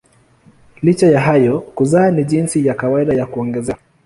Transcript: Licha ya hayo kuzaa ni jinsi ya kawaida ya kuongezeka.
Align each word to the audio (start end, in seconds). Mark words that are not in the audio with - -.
Licha 0.81 1.07
ya 1.07 1.21
hayo 1.21 1.59
kuzaa 1.61 2.11
ni 2.11 2.23
jinsi 2.25 2.65
ya 2.67 2.73
kawaida 2.73 3.13
ya 3.13 3.25
kuongezeka. 3.25 3.79